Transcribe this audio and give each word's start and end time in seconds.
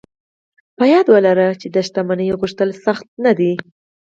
په 0.77 0.83
ياد 0.91 1.05
ولرئ 1.09 1.49
چې 1.61 1.67
د 1.75 1.77
شتمنۍ 1.87 2.29
غوښتل 2.39 2.69
سخت 2.85 3.05
نه 3.23 3.31
دي. 3.37 3.53